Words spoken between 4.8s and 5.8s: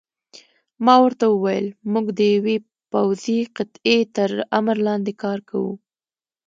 لاندې کار کوو.